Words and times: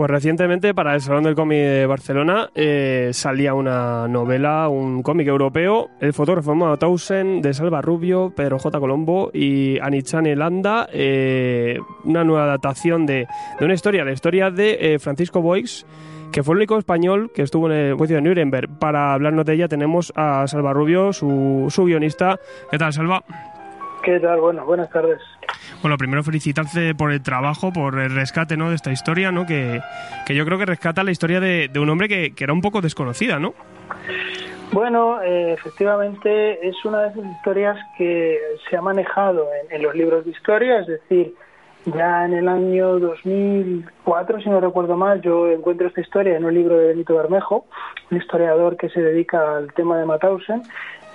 Pues 0.00 0.10
recientemente 0.10 0.72
para 0.72 0.94
el 0.94 1.02
Salón 1.02 1.24
del 1.24 1.34
Cómic 1.34 1.58
de 1.58 1.84
Barcelona 1.84 2.48
eh, 2.54 3.10
salía 3.12 3.52
una 3.52 4.08
novela, 4.08 4.66
un 4.70 5.02
cómic 5.02 5.28
europeo, 5.28 5.90
El 6.00 6.14
fotógrafo 6.14 6.78
Tausen 6.78 7.42
de 7.42 7.52
Salva 7.52 7.82
Rubio, 7.82 8.32
Pedro 8.34 8.58
J. 8.58 8.80
Colombo 8.80 9.30
y 9.34 9.78
Anichane 9.78 10.34
Landa, 10.36 10.88
eh, 10.90 11.78
una 12.04 12.24
nueva 12.24 12.44
adaptación 12.44 13.04
de, 13.04 13.26
una 13.60 13.74
historia, 13.74 14.02
la 14.02 14.12
historia 14.12 14.50
de 14.50 14.94
eh, 14.94 14.98
Francisco 14.98 15.42
Boix, 15.42 15.84
que 16.32 16.42
fue 16.42 16.54
el 16.54 16.60
único 16.60 16.78
español 16.78 17.30
que 17.34 17.42
estuvo 17.42 17.70
en 17.70 17.76
el 17.76 17.94
juicio 17.94 18.16
de 18.16 18.22
Nuremberg. 18.22 18.78
Para 18.78 19.12
hablarnos 19.12 19.44
de 19.44 19.52
ella 19.52 19.68
tenemos 19.68 20.14
a 20.16 20.46
Salva 20.46 20.72
Rubio, 20.72 21.12
su, 21.12 21.66
su 21.68 21.84
guionista. 21.84 22.38
¿Qué 22.70 22.78
tal, 22.78 22.94
Salva? 22.94 23.22
¿Qué 24.02 24.18
tal? 24.18 24.40
Bueno, 24.40 24.64
buenas 24.64 24.88
tardes. 24.88 25.20
Bueno, 25.82 25.96
primero 25.96 26.22
felicitarte 26.22 26.94
por 26.94 27.12
el 27.12 27.22
trabajo, 27.22 27.72
por 27.72 27.98
el 27.98 28.14
rescate 28.14 28.56
¿no? 28.56 28.70
de 28.70 28.76
esta 28.76 28.92
historia, 28.92 29.32
¿no? 29.32 29.46
que, 29.46 29.80
que 30.26 30.34
yo 30.34 30.44
creo 30.44 30.58
que 30.58 30.66
rescata 30.66 31.02
la 31.02 31.10
historia 31.10 31.40
de, 31.40 31.68
de 31.68 31.80
un 31.80 31.88
hombre 31.88 32.08
que, 32.08 32.34
que, 32.34 32.44
era 32.44 32.52
un 32.52 32.60
poco 32.60 32.80
desconocida, 32.80 33.38
¿no? 33.38 33.54
Bueno, 34.72 35.20
eh, 35.20 35.52
efectivamente 35.52 36.66
es 36.66 36.84
una 36.84 37.02
de 37.02 37.08
esas 37.08 37.26
historias 37.32 37.76
que 37.98 38.38
se 38.68 38.76
ha 38.76 38.80
manejado 38.80 39.48
en, 39.68 39.82
los 39.82 39.94
libros 39.96 40.24
de 40.24 40.30
historia, 40.30 40.80
es 40.80 40.86
decir, 40.86 41.34
ya 41.86 42.24
en 42.24 42.34
el 42.34 42.46
año 42.46 43.00
2004, 43.00 44.40
si 44.42 44.48
no 44.48 44.60
recuerdo 44.60 44.96
mal, 44.96 45.20
yo 45.22 45.50
encuentro 45.50 45.88
esta 45.88 46.00
historia 46.00 46.36
en 46.36 46.44
un 46.44 46.54
libro 46.54 46.78
de 46.78 46.88
Benito 46.88 47.16
Bermejo, 47.16 47.66
un 48.12 48.18
historiador 48.18 48.76
que 48.76 48.90
se 48.90 49.00
dedica 49.00 49.56
al 49.56 49.72
tema 49.72 49.98
de 49.98 50.06
Mauthausen, 50.06 50.62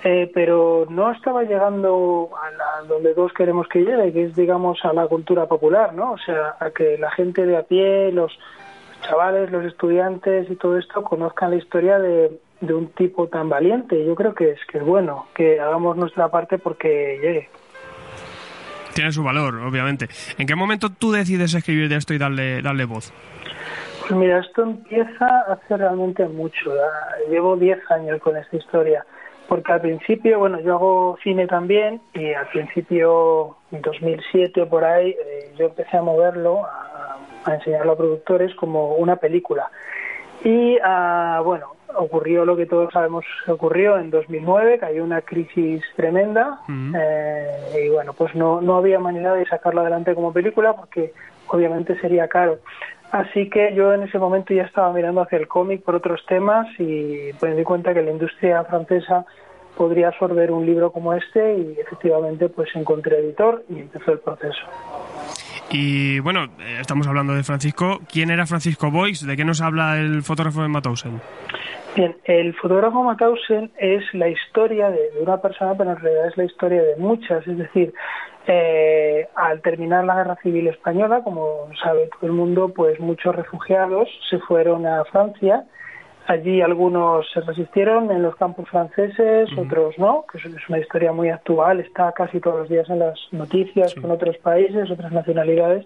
eh, 0.07 0.29
pero 0.31 0.85
no 0.87 1.11
estaba 1.11 1.41
llegando 1.41 2.29
a 2.39 2.51
la, 2.51 2.87
donde 2.87 3.15
todos 3.15 3.33
queremos 3.33 3.67
que 3.67 3.79
llegue, 3.79 4.13
que 4.13 4.25
es, 4.25 4.35
digamos, 4.35 4.77
a 4.85 4.93
la 4.93 5.07
cultura 5.07 5.47
popular, 5.47 5.95
¿no? 5.95 6.11
O 6.11 6.17
sea, 6.19 6.57
a 6.59 6.69
que 6.69 6.95
la 6.99 7.09
gente 7.09 7.43
de 7.47 7.57
a 7.57 7.63
pie, 7.63 8.11
los 8.11 8.31
chavales, 9.01 9.49
los 9.49 9.65
estudiantes 9.65 10.47
y 10.51 10.55
todo 10.57 10.77
esto 10.77 11.03
conozcan 11.03 11.49
la 11.49 11.55
historia 11.55 11.97
de, 11.97 12.39
de 12.61 12.73
un 12.75 12.89
tipo 12.89 13.29
tan 13.29 13.49
valiente. 13.49 14.05
Yo 14.05 14.13
creo 14.13 14.35
que 14.35 14.51
es, 14.51 14.59
que 14.71 14.77
es 14.77 14.83
bueno 14.83 15.25
que 15.33 15.59
hagamos 15.59 15.97
nuestra 15.97 16.29
parte 16.29 16.59
porque 16.59 17.17
llegue. 17.19 17.49
Tiene 18.93 19.11
su 19.11 19.23
valor, 19.23 19.55
obviamente. 19.55 20.07
¿En 20.37 20.45
qué 20.45 20.53
momento 20.53 20.91
tú 20.91 21.13
decides 21.13 21.55
escribir 21.55 21.89
de 21.89 21.95
esto 21.95 22.13
y 22.13 22.19
darle, 22.19 22.61
darle 22.61 22.85
voz? 22.85 23.11
Pues 24.01 24.11
mira, 24.11 24.37
esto 24.37 24.61
empieza 24.61 25.39
hace 25.51 25.77
realmente 25.77 26.27
mucho. 26.27 26.71
Llevo 27.27 27.57
10 27.57 27.79
años 27.89 28.21
con 28.21 28.37
esta 28.37 28.55
historia 28.55 29.03
porque 29.47 29.71
al 29.71 29.81
principio, 29.81 30.39
bueno, 30.39 30.59
yo 30.59 30.75
hago 30.75 31.17
cine 31.23 31.47
también 31.47 32.01
y 32.13 32.33
al 32.33 32.47
principio, 32.47 33.57
en 33.71 33.81
2007 33.81 34.61
o 34.61 34.69
por 34.69 34.83
ahí, 34.83 35.09
eh, 35.09 35.53
yo 35.57 35.67
empecé 35.67 35.97
a 35.97 36.01
moverlo, 36.01 36.65
a, 36.65 37.17
a, 37.45 37.55
enseñarlo 37.55 37.93
a 37.93 37.97
productores 37.97 38.53
como 38.55 38.95
una 38.95 39.17
película. 39.17 39.69
Y 40.43 40.77
uh, 40.77 41.43
bueno, 41.43 41.75
ocurrió 41.95 42.45
lo 42.45 42.55
que 42.55 42.65
todos 42.65 42.91
sabemos 42.93 43.25
ocurrió 43.47 43.97
en 43.97 44.11
2009, 44.11 44.79
cayó 44.79 45.03
una 45.03 45.21
crisis 45.21 45.83
tremenda 45.95 46.59
uh 46.67 46.71
-huh. 46.71 46.99
eh, 46.99 47.85
y 47.85 47.89
bueno, 47.89 48.13
pues 48.13 48.35
no, 48.35 48.61
no 48.61 48.77
había 48.77 48.99
manera 48.99 49.33
de 49.33 49.45
sacarlo 49.45 49.81
adelante 49.81 50.15
como 50.15 50.33
película 50.33 50.73
porque 50.73 51.13
obviamente 51.47 51.99
sería 51.99 52.27
caro. 52.27 52.59
Así 53.15 53.49
que 53.49 53.73
yo 53.73 53.93
en 53.93 54.03
ese 54.03 54.19
momento 54.19 54.53
ya 54.53 54.63
estaba 54.63 54.91
mirando 54.91 55.21
hacia 55.21 55.37
el 55.37 55.47
cómic 55.47 55.81
por 55.83 55.95
otros 55.95 56.19
temas 56.27 56.67
y 56.77 57.31
pues 57.39 57.53
me 57.53 57.57
di 57.57 57.63
cuenta 57.63 57.93
que 57.93 58.01
la 58.01 58.11
industria 58.11 58.61
francesa 58.65 59.25
podría 59.77 60.09
absorber 60.09 60.51
un 60.51 60.65
libro 60.65 60.91
como 60.91 61.13
este 61.13 61.57
y 61.57 61.79
efectivamente 61.79 62.49
pues 62.49 62.67
encontré 62.75 63.19
editor 63.19 63.63
y 63.69 63.79
empezó 63.79 64.11
el 64.11 64.19
proceso. 64.19 64.59
Y 65.71 66.19
bueno, 66.19 66.49
estamos 66.77 67.07
hablando 67.07 67.33
de 67.33 67.43
Francisco. 67.43 68.01
¿Quién 68.11 68.31
era 68.31 68.45
Francisco 68.45 68.91
Boix? 68.91 69.25
¿De 69.25 69.37
qué 69.37 69.45
nos 69.45 69.61
habla 69.61 69.97
el 69.97 70.21
fotógrafo 70.21 70.61
de 70.61 70.67
Mauthausen? 70.67 71.21
Bien, 71.95 72.15
el 72.25 72.53
fotógrafo 72.55 73.03
Mauthausen 73.03 73.71
es 73.77 74.03
la 74.13 74.27
historia 74.27 74.89
de, 74.89 75.11
de, 75.11 75.21
una 75.21 75.41
persona, 75.41 75.75
pero 75.77 75.91
en 75.91 75.97
realidad 75.97 76.27
es 76.27 76.35
la 76.35 76.43
historia 76.43 76.83
de 76.83 76.97
muchas. 76.97 77.47
Es 77.47 77.57
decir, 77.57 77.93
eh, 78.47 79.27
al 79.35 79.61
terminar 79.61 80.03
la 80.03 80.15
Guerra 80.15 80.37
Civil 80.43 80.67
Española, 80.67 81.21
como 81.23 81.69
sabe 81.81 82.09
todo 82.09 82.27
el 82.27 82.33
mundo, 82.33 82.69
pues 82.75 82.99
muchos 82.99 83.35
refugiados 83.35 84.09
se 84.29 84.39
fueron 84.39 84.85
a 84.85 85.05
Francia. 85.05 85.63
Allí 86.27 86.61
algunos 86.61 87.31
se 87.31 87.41
resistieron 87.41 88.11
en 88.11 88.23
los 88.23 88.35
campos 88.35 88.67
franceses, 88.69 89.49
uh 89.51 89.55
-huh. 89.55 89.65
otros 89.65 89.97
no, 89.97 90.25
que 90.29 90.39
es 90.39 90.69
una 90.69 90.79
historia 90.79 91.11
muy 91.11 91.29
actual, 91.29 91.79
está 91.79 92.11
casi 92.11 92.39
todos 92.39 92.59
los 92.61 92.69
días 92.69 92.89
en 92.89 92.99
las 92.99 93.19
noticias 93.31 93.91
sí. 93.91 94.01
con 94.01 94.11
otros 94.11 94.35
países, 94.37 94.91
otras 94.91 95.11
nacionalidades. 95.11 95.85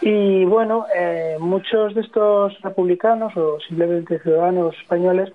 Y 0.00 0.44
bueno, 0.44 0.86
eh, 0.94 1.36
muchos 1.40 1.94
de 1.94 2.02
estos 2.02 2.60
republicanos 2.62 3.36
o 3.36 3.58
simplemente 3.60 4.18
ciudadanos 4.20 4.76
españoles 4.76 5.32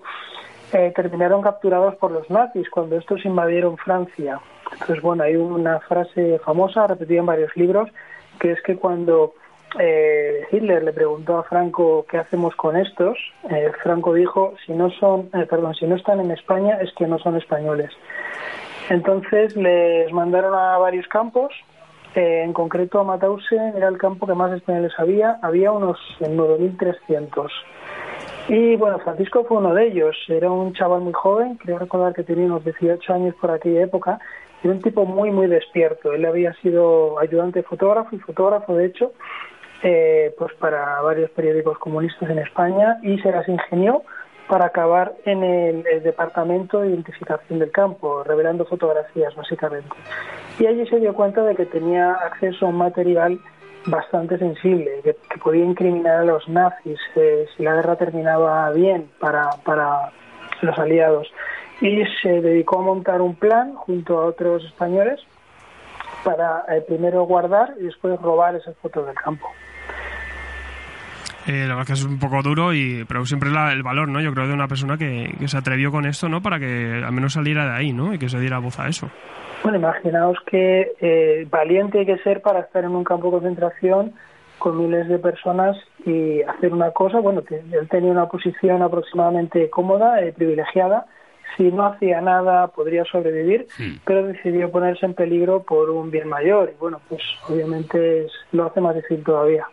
eh, 0.72 0.92
terminaron 0.94 1.42
capturados 1.42 1.96
por 1.96 2.12
los 2.12 2.28
nazis 2.30 2.68
cuando 2.70 2.96
estos 2.96 3.24
invadieron 3.24 3.76
Francia. 3.78 4.40
Entonces, 4.72 5.02
bueno, 5.02 5.24
hay 5.24 5.36
una 5.36 5.80
frase 5.80 6.38
famosa, 6.44 6.86
repetida 6.86 7.20
en 7.20 7.26
varios 7.26 7.56
libros, 7.56 7.88
que 8.38 8.52
es 8.52 8.62
que 8.62 8.76
cuando 8.76 9.34
eh, 9.78 10.46
Hitler 10.50 10.82
le 10.82 10.92
preguntó 10.92 11.38
a 11.38 11.44
Franco 11.44 12.04
qué 12.08 12.18
hacemos 12.18 12.54
con 12.56 12.76
estos, 12.76 13.16
eh, 13.50 13.70
Franco 13.82 14.14
dijo, 14.14 14.54
si 14.66 14.72
no 14.72 14.90
son, 14.90 15.30
eh, 15.34 15.46
perdón, 15.48 15.74
si 15.74 15.86
no 15.86 15.96
están 15.96 16.20
en 16.20 16.30
España 16.32 16.78
es 16.80 16.92
que 16.94 17.06
no 17.06 17.18
son 17.18 17.36
españoles. 17.36 17.90
Entonces 18.88 19.56
les 19.56 20.12
mandaron 20.12 20.54
a 20.54 20.78
varios 20.78 21.06
campos, 21.06 21.52
eh, 22.14 22.42
en 22.44 22.52
concreto 22.52 22.98
a 22.98 23.04
Mauthausen 23.04 23.76
era 23.76 23.88
el 23.88 23.98
campo 23.98 24.26
que 24.26 24.34
más 24.34 24.52
españoles 24.52 24.92
había, 24.98 25.38
había 25.42 25.72
unos 25.72 25.98
9.300. 26.20 27.48
Y 28.48 28.76
bueno, 28.76 28.98
Francisco 28.98 29.44
fue 29.44 29.58
uno 29.58 29.74
de 29.74 29.86
ellos, 29.86 30.16
era 30.28 30.50
un 30.50 30.72
chaval 30.72 31.02
muy 31.02 31.12
joven, 31.12 31.56
creo 31.56 31.78
recordar 31.78 32.14
que 32.14 32.24
tenía 32.24 32.46
unos 32.46 32.64
18 32.64 33.12
años 33.12 33.34
por 33.40 33.50
aquella 33.50 33.82
época, 33.82 34.18
era 34.62 34.72
un 34.72 34.82
tipo 34.82 35.06
muy, 35.06 35.30
muy 35.30 35.46
despierto. 35.46 36.12
Él 36.12 36.24
había 36.24 36.52
sido 36.54 37.18
ayudante 37.18 37.62
fotógrafo 37.62 38.14
y 38.14 38.18
fotógrafo, 38.18 38.74
de 38.74 38.86
hecho, 38.86 39.12
eh, 39.82 40.34
pues 40.36 40.52
para 40.54 41.00
varios 41.00 41.30
periódicos 41.30 41.78
comunistas 41.78 42.28
en 42.28 42.38
España 42.38 42.98
y 43.02 43.18
se 43.20 43.30
las 43.30 43.48
ingenió 43.48 44.02
para 44.50 44.66
acabar 44.66 45.14
en 45.26 45.44
el, 45.44 46.02
departamento 46.02 46.80
de 46.80 46.88
identificación 46.88 47.60
del 47.60 47.70
campo, 47.70 48.24
revelando 48.24 48.66
fotografías 48.66 49.34
básicamente. 49.36 49.88
Y 50.58 50.66
allí 50.66 50.84
se 50.88 50.98
dio 50.98 51.14
cuenta 51.14 51.44
de 51.44 51.54
que 51.54 51.66
tenía 51.66 52.12
acceso 52.14 52.66
a 52.66 52.70
un 52.70 52.76
material 52.76 53.38
bastante 53.86 54.38
sensible, 54.38 54.90
que, 55.04 55.14
que 55.30 55.38
podía 55.38 55.64
incriminar 55.64 56.16
a 56.16 56.24
los 56.24 56.48
nazis 56.48 56.98
eh, 57.14 57.46
si 57.56 57.62
la 57.62 57.74
guerra 57.74 57.94
terminaba 57.94 58.68
bien 58.72 59.08
para, 59.20 59.50
para 59.64 60.10
los 60.62 60.76
aliados. 60.78 61.32
Y 61.80 62.02
se 62.20 62.40
dedicó 62.42 62.80
a 62.80 62.82
montar 62.82 63.20
un 63.20 63.36
plan 63.36 63.74
junto 63.76 64.18
a 64.18 64.26
otros 64.26 64.64
españoles 64.64 65.20
para 66.24 66.64
eh, 66.68 66.82
primero 66.86 67.22
guardar 67.22 67.74
y 67.78 67.84
después 67.84 68.20
robar 68.20 68.56
esas 68.56 68.76
fotos 68.78 69.06
del 69.06 69.14
campo. 69.14 69.46
Eh, 71.46 71.64
la 71.66 71.74
verdad 71.74 71.86
que 71.86 71.92
es 71.94 72.04
un 72.04 72.18
poco 72.18 72.42
duro, 72.42 72.74
y 72.74 73.04
pero 73.08 73.24
siempre 73.24 73.50
la, 73.50 73.72
el 73.72 73.82
valor, 73.82 74.08
¿no? 74.08 74.20
Yo 74.20 74.32
creo 74.32 74.46
de 74.46 74.54
una 74.54 74.68
persona 74.68 74.98
que, 74.98 75.34
que, 75.38 75.48
se 75.48 75.56
atrevió 75.56 75.90
con 75.90 76.06
esto, 76.06 76.28
¿no? 76.28 76.42
Para 76.42 76.58
que 76.58 77.02
al 77.04 77.12
menos 77.12 77.32
saliera 77.32 77.64
de 77.64 77.76
ahí, 77.76 77.92
¿no? 77.92 78.12
Y 78.12 78.18
que 78.18 78.28
se 78.28 78.38
diera 78.38 78.58
voz 78.58 78.78
a 78.78 78.88
eso. 78.88 79.10
Bueno, 79.62 79.78
imaginaos 79.78 80.38
que 80.46 80.92
eh, 81.00 81.46
valiente 81.50 82.00
hay 82.00 82.06
que 82.06 82.18
ser 82.18 82.40
para 82.40 82.60
estar 82.60 82.84
en 82.84 82.90
un 82.90 83.04
campo 83.04 83.26
de 83.26 83.32
concentración 83.32 84.12
con 84.58 84.78
miles 84.78 85.08
de 85.08 85.18
personas 85.18 85.76
y 86.04 86.42
hacer 86.42 86.72
una 86.72 86.90
cosa, 86.92 87.20
bueno, 87.20 87.42
que 87.42 87.56
él 87.56 87.88
tenía 87.90 88.10
una 88.10 88.26
posición 88.26 88.82
aproximadamente 88.82 89.68
cómoda, 89.70 90.22
eh, 90.22 90.32
privilegiada, 90.32 91.06
si 91.56 91.64
no 91.64 91.86
hacía 91.86 92.20
nada 92.20 92.68
podría 92.68 93.04
sobrevivir, 93.04 93.66
sí. 93.70 94.00
pero 94.04 94.26
decidió 94.26 94.70
ponerse 94.70 95.04
en 95.04 95.14
peligro 95.14 95.62
por 95.62 95.90
un 95.90 96.10
bien 96.10 96.28
mayor 96.28 96.72
y 96.74 96.78
bueno, 96.78 97.00
pues 97.08 97.22
obviamente 97.48 98.26
es, 98.26 98.32
lo 98.52 98.66
hace 98.66 98.80
más 98.80 98.94
difícil 98.94 99.24
todavía. 99.24 99.66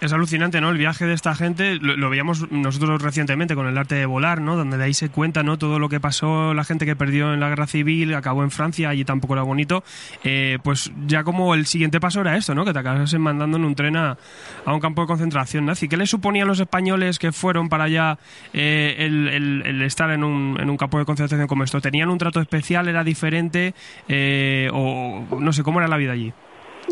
Es 0.00 0.14
alucinante, 0.14 0.62
¿no? 0.62 0.70
El 0.70 0.78
viaje 0.78 1.04
de 1.04 1.12
esta 1.12 1.34
gente, 1.34 1.74
lo, 1.74 2.08
veíamos 2.08 2.50
nosotros 2.50 3.02
recientemente 3.02 3.54
con 3.54 3.66
el 3.66 3.76
arte 3.76 3.96
de 3.96 4.06
volar, 4.06 4.40
¿no? 4.40 4.56
Donde 4.56 4.78
de 4.78 4.84
ahí 4.84 4.94
se 4.94 5.10
cuenta, 5.10 5.42
¿no? 5.42 5.58
Todo 5.58 5.78
lo 5.78 5.90
que 5.90 6.00
pasó, 6.00 6.54
la 6.54 6.64
gente 6.64 6.86
que 6.86 6.96
perdió 6.96 7.34
en 7.34 7.40
la 7.40 7.50
guerra 7.50 7.66
civil, 7.66 8.14
acabó 8.14 8.42
en 8.42 8.50
Francia, 8.50 8.88
allí 8.88 9.04
tampoco 9.04 9.34
era 9.34 9.42
bonito. 9.42 9.84
Eh, 10.24 10.58
pues 10.62 10.90
ya 11.06 11.22
como 11.22 11.54
el 11.54 11.66
siguiente 11.66 12.00
paso 12.00 12.22
era 12.22 12.38
esto, 12.38 12.54
¿no? 12.54 12.64
Que 12.64 12.72
te 12.72 12.78
acabasen 12.78 13.20
mandando 13.20 13.58
en 13.58 13.64
un 13.66 13.74
tren 13.74 13.94
a, 13.96 14.16
un 14.64 14.80
campo 14.80 15.02
de 15.02 15.06
concentración 15.06 15.66
nazi. 15.66 15.86
¿Qué 15.86 15.98
le 15.98 16.06
suponía 16.06 16.44
a 16.44 16.46
los 16.46 16.60
españoles 16.60 17.18
que 17.18 17.30
fueron 17.30 17.68
para 17.68 17.84
allá 17.84 18.18
eh, 18.54 18.94
el, 19.00 19.82
estar 19.82 20.10
en 20.12 20.24
un, 20.24 20.56
en 20.58 20.70
un 20.70 20.78
campo 20.78 20.98
de 20.98 21.04
concentración 21.04 21.46
como 21.46 21.62
esto? 21.62 21.78
¿Tenían 21.82 22.08
un 22.08 22.16
trato 22.16 22.40
especial? 22.40 22.88
¿Era 22.88 23.04
diferente? 23.04 23.74
Eh, 24.08 24.70
o 24.72 25.26
no 25.38 25.52
sé, 25.52 25.62
¿cómo 25.62 25.78
era 25.80 25.88
la 25.88 25.98
vida 25.98 26.12
allí? 26.12 26.32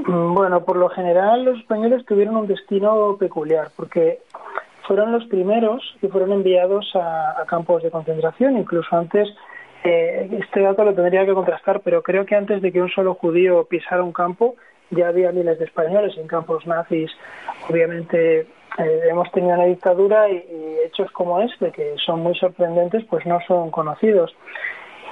Mm, 0.07 0.35
bueno, 0.35 0.65
por 0.65 0.77
lo 0.77 0.89
general 0.89 1.45
los 1.45 1.59
españoles 1.59 2.05
tuvieron 2.07 2.37
un 2.37 2.47
destino 2.47 3.17
peculiar 3.19 3.69
porque 3.77 4.21
fueron 4.87 5.13
los 5.13 5.25
primeros 5.27 5.83
que 6.01 6.09
fueron 6.09 6.33
enviados 6.33 6.91
a, 6.95 7.45
campos 7.47 7.83
de 7.83 7.91
concentración, 7.91 8.57
incluso 8.57 8.97
antes, 8.97 9.29
eh, 9.85 10.29
este 10.41 10.61
dato 10.61 10.85
lo 10.85 10.95
tendría 10.95 11.27
que 11.27 11.35
contrastar, 11.35 11.81
pero 11.81 12.03
creo 12.03 12.25
que 12.25 12.35
antes 12.35 12.63
de 12.63 12.73
que 12.73 12.81
un 12.81 12.89
solo 12.89 13.15
judío 13.15 13.65
pisara 13.65 14.03
un 14.03 14.13
campo, 14.13 14.57
ya 14.91 15.09
había 15.09 15.33
miles 15.33 15.59
de 15.59 15.67
españoles 15.67 16.17
en 16.17 16.27
campos 16.27 16.67
nazis. 16.67 17.11
Obviamente 17.69 18.41
eh, 18.79 19.01
hemos 19.11 19.31
tenido 19.33 19.55
una 19.55 19.67
dictadura 19.67 20.31
y, 20.31 20.37
y, 20.37 20.77
hechos 20.87 21.11
como 21.13 21.41
este, 21.41 21.71
que 21.71 21.95
son 22.05 22.21
muy 22.21 22.35
sorprendentes, 22.37 23.05
pues 23.05 23.27
no 23.27 23.39
son 23.47 23.71
conocidos. 23.71 24.35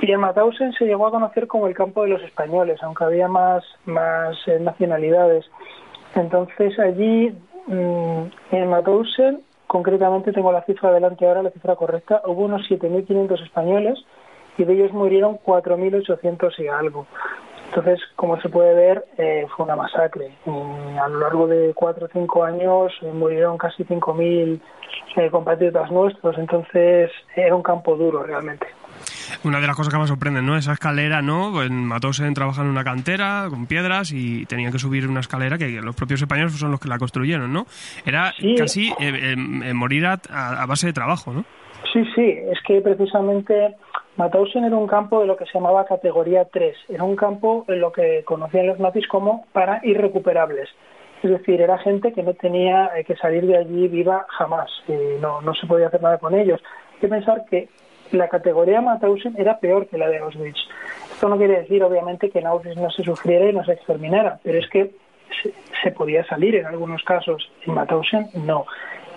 Y 0.01 0.13
en 0.13 0.21
Mauthausen 0.21 0.73
se 0.75 0.85
llegó 0.85 1.07
a 1.07 1.11
conocer 1.11 1.47
como 1.47 1.67
el 1.67 1.75
campo 1.75 2.03
de 2.03 2.09
los 2.11 2.23
españoles, 2.23 2.83
aunque 2.83 3.05
había 3.05 3.29
más, 3.29 3.65
más 3.87 4.37
eh, 4.47 4.59
nacionalidades. 4.61 5.47
Entonces 6.15 6.79
allí, 6.79 7.35
mm, 7.67 8.23
en 8.53 8.71
Mauthausen, 8.71 9.41
concretamente 9.67 10.33
tengo 10.33 10.53
la 10.53 10.63
cifra 10.65 10.93
delante 10.93 11.27
ahora, 11.27 11.43
la 11.43 11.51
cifra 11.51 11.77
correcta, 11.77 12.23
hubo 12.27 12.45
unos 12.45 12.69
7.500 12.69 13.43
españoles 13.43 13.99
y 14.59 14.65
de 14.65 14.73
ellos 14.75 14.93
murieron 14.93 15.39
4.800 15.39 16.59
y 16.59 16.69
algo. 16.69 17.07
Entonces, 17.69 18.01
como 18.15 18.41
se 18.41 18.49
puede 18.49 18.75
ver, 18.75 19.05
eh, 19.19 19.47
fue 19.55 19.65
una 19.65 19.77
masacre. 19.77 20.31
a 20.47 21.09
lo 21.09 21.19
largo 21.19 21.47
de 21.49 21.73
cuatro 21.75 22.07
o 22.07 22.09
cinco 22.09 22.45
años 22.45 22.93
eh, 23.03 23.11
murieron 23.13 23.59
casi 23.59 23.85
5.000 23.85 24.61
compatriotas 25.31 25.91
nuestros, 25.91 26.39
entonces 26.39 27.11
era 27.35 27.57
un 27.57 27.63
campo 27.63 27.97
duro 27.97 28.23
realmente. 28.23 28.67
Una 29.47 29.61
de 29.61 29.69
las 29.69 29.77
cosas 29.77 29.95
que 29.95 29.99
más 30.01 30.09
sorprenden, 30.09 30.45
¿no? 30.45 30.57
Esa 30.57 30.73
escalera, 30.73 31.23
¿no? 31.23 31.63
En 31.63 31.85
Matosen 31.85 32.35
trabajan 32.35 32.65
en 32.65 32.73
una 32.73 32.83
cantera 32.83 33.47
con 33.49 33.67
piedras 33.67 34.11
y 34.11 34.45
tenían 34.47 34.73
que 34.73 34.81
subir 34.81 35.07
una 35.07 35.21
escalera 35.21 35.57
que 35.57 35.69
los 35.81 35.95
propios 35.95 36.21
españoles 36.21 36.59
son 36.59 36.73
los 36.73 36.81
que 36.81 36.89
la 36.89 36.99
construyeron, 36.99 37.53
¿no? 37.53 37.65
Era 38.05 38.33
casi 38.59 38.93
eh, 38.99 39.37
morir 39.73 40.05
a, 40.07 40.67
base 40.67 40.89
de 40.89 40.93
trabajo, 40.93 41.33
¿no? 41.33 41.45
Sí, 41.93 42.05
sí, 42.17 42.39
es 42.51 42.59
que 42.67 42.81
precisamente 42.81 43.77
Mauthausen 44.17 44.65
era 44.65 44.75
un 44.75 44.89
campo 44.89 45.21
de 45.21 45.29
lo 45.29 45.37
que 45.37 45.45
se 45.45 45.53
llamaba 45.53 45.85
categoría 45.85 46.47
3. 46.47 46.77
Era 46.89 47.05
un 47.05 47.15
campo 47.15 47.65
en 47.69 47.79
lo 47.79 47.93
que 47.93 48.25
conocían 48.25 48.67
los 48.67 48.81
nazis 48.81 49.07
como 49.07 49.47
para 49.53 49.79
irrecuperables. 49.85 50.69
Es 51.23 51.31
decir, 51.31 51.61
era 51.61 51.79
gente 51.79 52.13
que 52.13 52.25
no 52.25 52.35
tenía 52.35 52.91
eh, 52.97 53.05
que 53.05 53.15
salir 53.15 53.47
de 53.47 53.59
allí 53.59 53.87
viva 53.87 54.27
jamás. 54.29 54.71
no, 55.21 55.41
no 55.41 55.55
se 55.55 55.69
podía 55.69 55.87
hacer 55.87 56.03
nada 56.03 56.19
con 56.19 56.35
ellos. 56.35 56.61
Hay 56.95 57.01
que 57.01 57.09
pensar 57.09 57.45
que 57.49 57.69
la 58.13 58.29
categoría 58.29 58.81
Mauthausen 58.81 59.35
era 59.39 59.59
peor 59.59 59.87
que 59.87 59.99
la 59.99 60.09
de 60.09 60.19
Auschwitz. 60.19 60.59
Esto 61.13 61.29
no 61.29 61.37
quiere 61.37 61.61
decir, 61.61 61.83
obviamente, 61.83 62.31
que 62.31 62.41
en 62.41 62.47
Auschwitz 62.47 62.77
no 62.77 62.91
se 62.91 63.03
sufriera 63.03 63.49
y 63.49 63.53
no 63.53 63.65
se 63.65 63.73
exterminara, 63.73 64.39
pero 64.43 64.59
es 64.59 64.69
que 64.69 64.93
se, 65.83 65.91
podía 65.93 66.25
salir 66.27 66.57
en 66.57 66.67
algunos 66.67 67.03
casos. 67.03 67.51
En 67.67 67.75
Mauthausen, 67.75 68.29
no. 68.35 68.67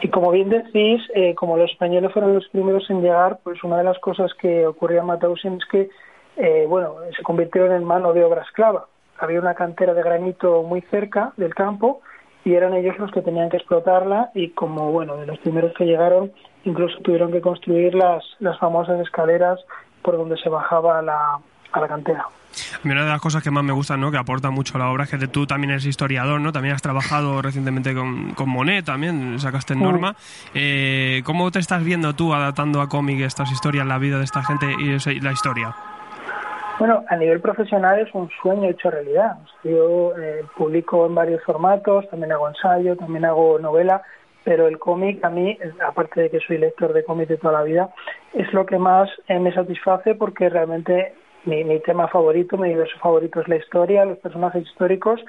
Y 0.01 0.07
como 0.09 0.31
bien 0.31 0.50
decís, 0.50 1.01
eh, 1.13 1.36
como 1.36 1.57
los 1.57 1.71
españoles 1.71 2.12
fueron 2.13 2.36
los 2.36 2.47
primeros 2.50 2.89
en 2.89 3.01
llegar, 3.01 3.39
pues 3.44 3.63
una 3.63 3.77
de 3.77 3.83
las 3.83 4.00
cosas 4.00 4.33
que 4.33 4.65
ocurría 4.65 5.01
en 5.01 5.07
Mauthausen 5.07 5.56
es 5.56 5.65
que, 5.65 5.89
eh, 6.38 6.65
bueno, 6.68 6.95
se 7.15 7.24
convirtieron 7.24 7.74
en 7.74 7.83
mano 7.83 8.13
de 8.13 8.24
obra 8.24 8.44
esclava. 8.44 8.88
Había 9.18 9.39
una 9.39 9.56
cantera 9.56 9.94
de 9.94 10.01
granito 10.01 10.63
muy 10.63 10.81
cerca 10.81 11.33
del 11.36 11.53
campo 11.53 12.01
y 12.45 12.53
eran 12.53 12.74
ellos 12.74 12.97
los 12.97 13.12
que 13.12 13.21
tenían 13.21 13.50
que 13.50 13.57
explotarla 13.57 14.31
y 14.33 14.50
como, 14.50 14.91
bueno, 14.91 15.18
de 15.18 15.25
los 15.25 15.38
primeros 15.39 15.74
que 15.74 15.86
llegaron, 15.86 16.31
incluso 16.63 16.97
tuvieron 17.00 17.31
que 17.31 17.41
construir 17.41 17.95
las, 17.95 18.23
las 18.39 18.57
famosas 18.59 19.00
escaleras 19.00 19.59
por 20.01 20.17
donde 20.17 20.38
se 20.38 20.50
bajaba 20.50 21.00
a 21.00 21.01
la, 21.01 21.39
a 21.71 21.79
la 21.79 21.88
cantera. 21.88 22.25
una 22.83 23.03
de 23.03 23.09
las 23.09 23.21
cosas 23.21 23.44
que 23.44 23.51
más 23.51 23.63
me 23.63 23.73
gustan, 23.73 24.01
¿no? 24.01 24.11
que 24.11 24.17
aporta 24.17 24.50
mucho 24.50 24.77
a 24.77 24.79
la 24.79 24.89
obra, 24.89 25.03
es 25.03 25.09
que 25.09 25.27
tú 25.27 25.45
también 25.45 25.71
eres 25.71 25.85
historiador, 25.85 26.39
¿no? 26.41 26.51
También 26.51 26.75
has 26.75 26.81
trabajado 26.81 27.41
recientemente 27.41 27.94
con, 27.94 28.33
con 28.33 28.50
Monet, 28.50 28.85
también 28.85 29.39
sacaste 29.39 29.73
en 29.73 29.81
Norma. 29.81 30.15
Eh, 30.53 31.21
¿Cómo 31.25 31.51
te 31.51 31.59
estás 31.59 31.83
viendo 31.83 32.13
tú 32.13 32.33
adaptando 32.33 32.81
a 32.81 32.89
cómic 32.89 33.21
estas 33.21 33.51
historias, 33.51 33.85
la 33.85 33.97
vida 33.97 34.17
de 34.17 34.23
esta 34.23 34.44
gente 34.44 34.67
y 34.79 35.19
la 35.19 35.31
historia? 35.31 35.75
Bueno, 36.79 37.03
a 37.09 37.17
nivel 37.17 37.41
profesional 37.41 38.00
es 38.00 38.07
un 38.13 38.29
sueño 38.41 38.69
hecho 38.69 38.89
realidad. 38.89 39.38
Yo 39.65 40.17
eh, 40.17 40.45
publico 40.55 41.05
en 41.05 41.13
varios 41.13 41.44
formatos, 41.44 42.09
también 42.09 42.31
hago 42.31 42.47
ensayo, 42.47 42.95
también 42.95 43.25
hago 43.25 43.59
novela, 43.59 44.01
pero 44.44 44.68
el 44.68 44.80
cómic 44.80 45.24
a 45.24 45.30
mí, 45.30 45.57
aparte 45.86 46.21
de 46.21 46.30
que 46.30 46.39
soy 46.39 46.57
lector 46.57 46.94
de 46.94 47.03
cómics 47.03 47.30
de 47.30 47.38
toda 47.38 47.53
la 47.53 47.63
vida, 47.63 47.89
es 48.33 48.51
lo 48.53 48.65
que 48.65 48.77
más 48.77 49.09
eh, 49.27 49.39
me 49.39 49.53
satisface 49.53 50.15
porque 50.15 50.50
realmente 50.50 51.13
mi, 51.45 51.63
mi, 51.63 51.80
tema 51.80 52.07
favorito, 52.07 52.57
mi 52.57 52.69
universo 52.69 52.97
favorito 53.00 53.41
es 53.41 53.47
la 53.47 53.57
historia, 53.57 54.06
los 54.06 54.18
personajes 54.19 54.63
históricos 54.63 55.21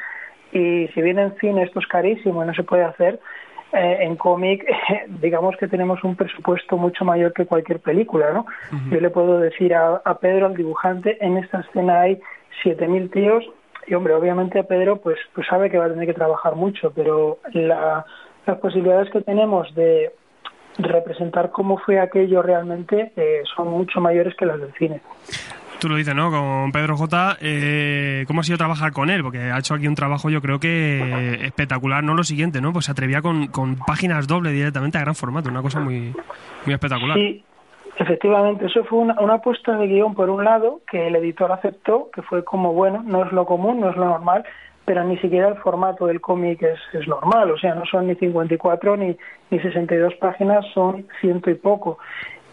y 0.53 0.89
si 0.89 1.03
bien 1.03 1.19
en 1.19 1.37
cine 1.39 1.63
esto 1.63 1.81
es 1.81 1.87
carísimo 1.87 2.43
y 2.43 2.47
no 2.47 2.55
se 2.55 2.65
puede 2.65 2.85
hacer, 2.85 3.21
eh, 3.73 3.99
en 4.01 4.17
cómic 4.17 4.65
digamos 5.21 5.57
que 5.57 5.69
tenemos 5.69 6.03
un 6.03 6.17
presupuesto 6.17 6.77
mucho 6.77 7.05
mayor 7.05 7.33
que 7.33 7.47
cualquier 7.47 7.79
película, 7.81 8.33
¿no? 8.33 8.47
Yo 8.91 9.01
le 9.01 9.11
puedo 9.11 9.39
decir 9.39 9.75
a, 9.75 10.03
a 10.05 10.19
Pedro, 10.19 10.47
al 10.47 10.57
dibujante, 10.57 11.17
en 11.25 11.37
esta 11.37 11.61
escena 11.61 12.01
hay 12.01 12.21
7.000 12.65 13.11
tíos 13.13 13.45
y 13.87 13.95
hombre, 13.95 14.15
obviamente 14.15 14.65
Pedro 14.65 14.97
pues, 14.97 15.19
pues 15.35 15.47
sabe 15.47 15.71
que 15.71 15.79
va 15.79 15.87
a 15.87 15.91
tener 15.91 16.07
que 16.07 16.15
trabajar 16.15 16.57
mucho, 16.57 16.93
pero 16.95 17.39
la 17.53 18.05
las 18.47 18.59
posibilidades 18.59 19.11
que 19.11 19.21
tenemos 19.21 19.75
de 19.75 20.13
representar 20.79 21.51
cómo 21.51 21.79
fue 21.79 21.99
aquello 22.01 22.43
realmente 22.43 23.13
eh, 23.17 23.43
son 23.55 23.69
mucho 23.69 24.01
mayores 24.01 24.35
que 24.37 24.47
las 24.47 24.61
del 24.61 24.73
cine. 24.75 25.01
Tú 25.81 25.89
lo 25.89 25.97
dices, 25.97 26.15
¿no? 26.15 26.31
Con 26.31 26.73
Pedro 26.73 26.95
J. 26.97 27.39
Eh, 27.41 28.25
¿Cómo 28.27 28.41
ha 28.41 28.45
sido 28.45 28.59
trabajar 28.59 28.93
con 28.93 29.09
él? 29.09 29.23
Porque 29.23 29.39
ha 29.39 29.59
hecho 29.59 29.75
aquí 29.75 29.89
un 29.89 29.95
trabajo, 29.95 30.29
yo 30.29 30.43
creo 30.43 30.61
que 30.61 31.47
espectacular. 31.47 32.05
No 32.05 32.15
lo 32.15 32.23
siguiente, 32.23 32.61
¿no? 32.61 32.73
Pues 32.73 32.85
se 32.85 32.93
atrevía 32.93 33.23
con, 33.23 33.47
con 33.47 33.77
páginas 33.77 34.27
doble 34.27 34.53
directamente 34.53 34.99
a 34.99 35.01
gran 35.01 35.15
formato, 35.15 35.49
una 35.49 35.63
cosa 35.63 35.81
muy, 35.81 36.15
muy 36.67 36.75
espectacular. 36.75 37.17
Sí, 37.17 37.43
efectivamente. 37.97 38.67
Eso 38.67 38.85
fue 38.85 38.99
una, 38.99 39.19
una 39.21 39.35
apuesta 39.35 39.75
de 39.79 39.87
guion, 39.87 40.15
por 40.15 40.29
un 40.29 40.45
lado, 40.45 40.83
que 40.91 41.07
el 41.07 41.17
editor 41.17 41.51
aceptó, 41.51 42.11
que 42.15 42.21
fue 42.21 42.45
como, 42.45 42.75
bueno, 42.75 43.03
no 43.03 43.25
es 43.25 43.33
lo 43.33 43.47
común, 43.47 43.81
no 43.81 43.89
es 43.89 43.97
lo 43.97 44.05
normal, 44.05 44.45
pero 44.91 45.05
ni 45.05 45.17
siquiera 45.19 45.47
el 45.47 45.55
formato 45.59 46.07
del 46.07 46.21
cómic 46.21 46.61
es, 46.65 46.81
es, 46.93 47.07
normal, 47.07 47.53
o 47.53 47.57
sea, 47.57 47.77
no 47.77 47.87
son 47.87 48.09
ni 48.09 48.17
54 48.17 48.97
ni, 48.97 49.17
ni 49.49 49.61
62 49.61 50.17
páginas, 50.17 50.67
son 50.75 51.07
ciento 51.21 51.49
y 51.49 51.55
poco. 51.55 51.99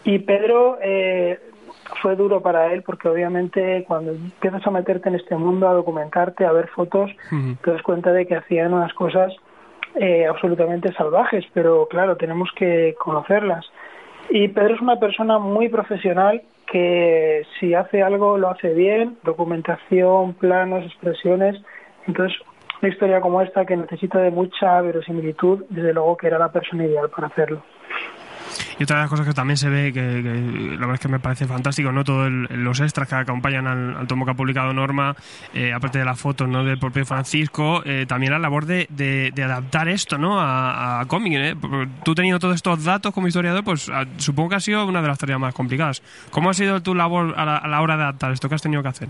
Y 0.04 0.20
Pedro 0.20 0.78
eh, 0.80 1.40
fue 2.00 2.14
duro 2.14 2.40
para 2.40 2.72
él 2.72 2.84
porque 2.84 3.08
obviamente 3.08 3.84
cuando 3.88 4.12
empiezas 4.12 4.64
a 4.64 4.70
meterte 4.70 5.08
en 5.08 5.16
este 5.16 5.34
mundo, 5.34 5.68
a 5.68 5.72
documentarte, 5.72 6.46
a 6.46 6.52
ver 6.52 6.68
fotos, 6.68 7.10
te 7.64 7.72
das 7.72 7.82
cuenta 7.82 8.12
de 8.12 8.24
que 8.24 8.36
hacían 8.36 8.72
unas 8.72 8.94
cosas 8.94 9.34
eh, 9.96 10.24
absolutamente 10.24 10.92
salvajes, 10.92 11.44
pero 11.52 11.88
claro, 11.90 12.16
tenemos 12.16 12.50
que 12.54 12.94
conocerlas. 13.00 13.66
Y 14.30 14.46
Pedro 14.46 14.76
es 14.76 14.80
una 14.80 15.00
persona 15.00 15.40
muy 15.40 15.70
profesional 15.70 16.42
que 16.70 17.44
si 17.58 17.74
hace 17.74 18.00
algo 18.00 18.38
lo 18.38 18.48
hace 18.48 18.74
bien, 18.74 19.16
documentación, 19.24 20.34
planos, 20.34 20.84
expresiones, 20.84 21.60
entonces, 22.08 22.36
una 22.82 22.90
historia 22.90 23.20
como 23.20 23.40
esta 23.42 23.64
que 23.64 23.76
necesita 23.76 24.18
de 24.18 24.30
mucha 24.30 24.80
verosimilitud, 24.80 25.64
desde 25.68 25.92
luego 25.92 26.16
que 26.16 26.26
era 26.26 26.38
la 26.38 26.50
persona 26.50 26.84
ideal 26.84 27.08
para 27.10 27.28
hacerlo. 27.28 27.62
Y 28.78 28.84
otra 28.84 28.96
de 28.96 29.02
las 29.02 29.10
cosas 29.10 29.26
que 29.26 29.34
también 29.34 29.56
se 29.56 29.68
ve, 29.68 29.92
que, 29.92 30.00
la 30.00 30.78
verdad 30.78 30.94
es 30.94 31.00
que 31.00 31.08
me 31.08 31.18
parece 31.18 31.46
fantástico, 31.46 31.92
¿no? 31.92 32.04
Todos 32.04 32.30
los 32.30 32.80
extras 32.80 33.08
que 33.08 33.16
acompañan 33.16 33.66
al, 33.66 34.06
tomo 34.06 34.24
que 34.24 34.30
ha 34.30 34.34
publicado 34.34 34.72
Norma, 34.72 35.14
eh, 35.52 35.72
aparte 35.72 35.98
de 35.98 36.04
las 36.04 36.18
fotos, 36.18 36.48
¿no? 36.48 36.64
Del 36.64 36.78
propio 36.78 37.04
Francisco, 37.04 37.82
eh, 37.84 38.06
también 38.08 38.32
la 38.32 38.38
labor 38.38 38.64
de, 38.64 39.32
adaptar 39.36 39.88
esto, 39.88 40.16
¿no? 40.16 40.40
A, 40.40 41.00
a 41.00 41.06
cómic, 41.06 41.32
¿eh? 41.34 41.56
Tú 42.04 42.14
teniendo 42.14 42.38
todos 42.38 42.54
estos 42.54 42.84
datos 42.84 43.12
como 43.12 43.28
historiador, 43.28 43.64
pues 43.64 43.90
supongo 44.16 44.50
que 44.50 44.56
ha 44.56 44.60
sido 44.60 44.86
una 44.86 45.02
de 45.02 45.08
las 45.08 45.18
tareas 45.18 45.40
más 45.40 45.54
complicadas. 45.54 46.02
¿Cómo 46.30 46.48
ha 46.48 46.54
sido 46.54 46.80
tu 46.80 46.94
labor 46.94 47.34
a 47.36 47.44
la, 47.44 47.56
a 47.58 47.68
la 47.68 47.82
hora 47.82 47.96
de 47.96 48.04
adaptar 48.04 48.32
esto 48.32 48.48
que 48.48 48.54
has 48.54 48.62
tenido 48.62 48.82
que 48.82 48.88
hacer? 48.88 49.08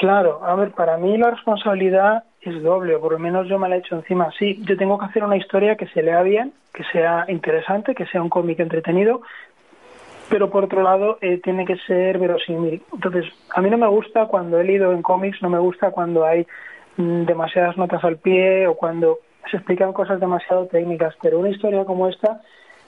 Claro, 0.00 0.40
a 0.42 0.54
ver, 0.54 0.70
para 0.70 0.96
mí 0.96 1.18
la 1.18 1.30
responsabilidad 1.30 2.24
es 2.40 2.62
doble, 2.62 2.94
o 2.94 3.00
por 3.02 3.12
lo 3.12 3.18
menos 3.18 3.46
yo 3.48 3.58
me 3.58 3.68
la 3.68 3.76
he 3.76 3.80
hecho 3.80 3.96
encima. 3.96 4.30
Sí, 4.38 4.58
yo 4.64 4.74
tengo 4.78 4.98
que 4.98 5.04
hacer 5.04 5.22
una 5.22 5.36
historia 5.36 5.76
que 5.76 5.88
se 5.88 6.02
lea 6.02 6.22
bien, 6.22 6.54
que 6.72 6.84
sea 6.84 7.26
interesante, 7.28 7.94
que 7.94 8.06
sea 8.06 8.22
un 8.22 8.30
cómic 8.30 8.58
entretenido, 8.60 9.20
pero 10.30 10.48
por 10.48 10.64
otro 10.64 10.82
lado 10.82 11.18
eh, 11.20 11.38
tiene 11.44 11.66
que 11.66 11.76
ser 11.86 12.18
verosímil. 12.18 12.82
Entonces, 12.94 13.26
a 13.54 13.60
mí 13.60 13.68
no 13.68 13.76
me 13.76 13.88
gusta 13.88 14.24
cuando 14.24 14.58
he 14.58 14.64
leído 14.64 14.90
en 14.92 15.02
cómics, 15.02 15.42
no 15.42 15.50
me 15.50 15.58
gusta 15.58 15.90
cuando 15.90 16.24
hay 16.24 16.46
mm, 16.96 17.24
demasiadas 17.26 17.76
notas 17.76 18.02
al 18.02 18.16
pie 18.16 18.68
o 18.68 18.76
cuando 18.76 19.18
se 19.50 19.58
explican 19.58 19.92
cosas 19.92 20.18
demasiado 20.18 20.64
técnicas, 20.64 21.14
pero 21.20 21.38
una 21.38 21.50
historia 21.50 21.84
como 21.84 22.08
esta 22.08 22.40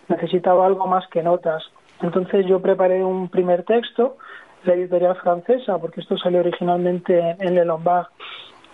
necesitaba 0.08 0.64
algo 0.64 0.86
más 0.86 1.06
que 1.08 1.22
notas. 1.22 1.62
Entonces 2.00 2.46
yo 2.46 2.62
preparé 2.62 3.04
un 3.04 3.28
primer 3.28 3.64
texto, 3.64 4.16
la 4.64 4.74
editorial 4.74 5.16
francesa, 5.16 5.78
porque 5.78 6.00
esto 6.00 6.16
salió 6.16 6.40
originalmente 6.40 7.36
en 7.38 7.54
Le 7.54 7.64
Lombard, 7.64 8.06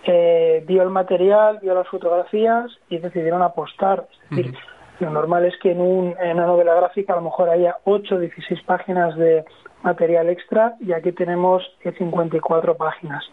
eh, 0.05 0.63
vio 0.65 0.83
el 0.83 0.89
material, 0.89 1.59
vio 1.61 1.73
las 1.73 1.87
fotografías 1.87 2.71
y 2.89 2.97
decidieron 2.97 3.41
apostar. 3.41 4.07
Es 4.31 4.37
decir, 4.37 4.55
lo 4.99 5.09
normal 5.09 5.45
es 5.45 5.53
que 5.61 5.71
en, 5.71 5.81
un, 5.81 6.15
en 6.19 6.37
una 6.37 6.45
novela 6.45 6.73
gráfica 6.75 7.13
a 7.13 7.17
lo 7.17 7.23
mejor 7.23 7.49
haya 7.49 7.77
8 7.83 8.15
o 8.15 8.19
16 8.19 8.61
páginas 8.63 9.15
de 9.15 9.45
material 9.83 10.29
extra 10.29 10.75
y 10.79 10.91
aquí 10.91 11.11
tenemos 11.11 11.63
54 11.83 12.75
páginas. 12.75 13.23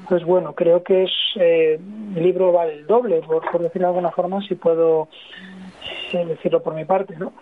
Entonces, 0.00 0.26
bueno, 0.26 0.54
creo 0.54 0.82
que 0.82 1.04
es 1.04 1.10
eh, 1.36 1.78
el 2.16 2.22
libro 2.22 2.52
vale 2.52 2.74
el 2.74 2.86
doble, 2.86 3.20
por, 3.22 3.48
por 3.50 3.62
decirlo 3.62 3.88
de 3.88 3.94
alguna 3.94 4.10
forma, 4.10 4.40
si 4.42 4.54
puedo 4.54 5.08
eh, 6.12 6.26
decirlo 6.26 6.62
por 6.62 6.74
mi 6.74 6.84
parte, 6.84 7.16
¿no? 7.16 7.32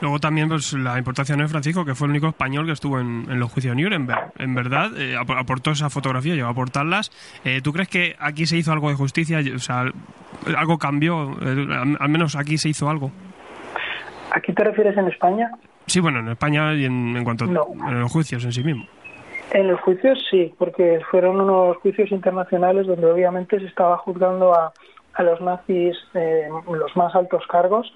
Luego 0.00 0.20
también 0.20 0.48
pues, 0.48 0.72
la 0.74 0.96
importación 0.96 1.40
de 1.40 1.48
Francisco, 1.48 1.84
que 1.84 1.94
fue 1.94 2.06
el 2.06 2.12
único 2.12 2.28
español 2.28 2.66
que 2.66 2.72
estuvo 2.72 3.00
en, 3.00 3.38
los 3.38 3.50
juicios 3.50 3.76
de 3.76 3.82
Nuremberg. 3.82 4.32
En 4.38 4.54
verdad, 4.54 4.90
eh, 4.96 5.16
aportó 5.16 5.72
esa 5.72 5.90
fotografía, 5.90 6.34
llegó 6.34 6.48
a 6.48 6.52
aportarlas. 6.52 7.10
Eh, 7.44 7.60
¿Tú 7.62 7.72
crees 7.72 7.88
que 7.88 8.14
aquí 8.20 8.46
se 8.46 8.56
hizo 8.56 8.72
algo 8.72 8.90
de 8.90 8.94
justicia? 8.94 9.40
O 9.54 9.58
sea, 9.58 9.86
¿algo 10.56 10.78
cambió? 10.78 11.32
Eh, 11.42 11.66
al 11.98 12.08
menos 12.08 12.36
aquí 12.36 12.58
se 12.58 12.68
hizo 12.68 12.88
algo. 12.88 13.10
¿A 14.30 14.40
qué 14.40 14.52
te 14.52 14.62
refieres 14.62 14.96
en 14.96 15.08
España? 15.08 15.50
Sí, 15.86 16.00
bueno, 16.00 16.20
en 16.20 16.28
España 16.28 16.74
y 16.74 16.84
en, 16.84 17.24
cuanto 17.24 17.46
a 17.46 17.92
los 17.92 18.12
juicios 18.12 18.44
en 18.44 18.52
sí 18.52 18.62
mismo. 18.62 18.86
En 19.52 19.66
los 19.66 19.80
juicios 19.80 20.18
sí, 20.30 20.54
porque 20.58 21.00
fueron 21.10 21.40
unos 21.40 21.78
juicios 21.78 22.12
internacionales 22.12 22.86
donde 22.86 23.10
obviamente 23.10 23.58
se 23.58 23.64
estaba 23.64 23.96
juzgando 23.96 24.54
a, 24.54 24.72
a 25.14 25.22
los 25.22 25.40
nazis 25.40 25.96
los 26.12 26.94
más 26.94 27.14
altos 27.14 27.42
cargos 27.48 27.90